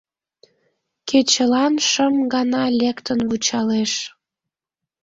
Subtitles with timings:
[1.09, 3.93] Кечылан шым гана лектын вучалеш.